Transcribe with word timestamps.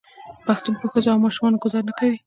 پښتون 0.45 0.73
په 0.81 0.85
ښځو 0.91 1.09
او 1.13 1.23
ماشومانو 1.25 1.61
ګذار 1.63 1.83
نه 1.89 1.93
کوي. 1.99 2.17